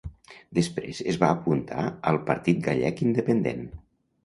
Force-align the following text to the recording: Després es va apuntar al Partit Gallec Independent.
Després 0.59 1.01
es 1.13 1.19
va 1.25 1.29
apuntar 1.35 1.85
al 2.13 2.19
Partit 2.31 2.65
Gallec 2.71 3.07
Independent. 3.11 3.65